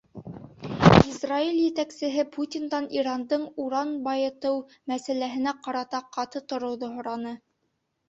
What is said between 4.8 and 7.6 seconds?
мәсьәләһенә ҡарата ҡаты тороуҙы һораны.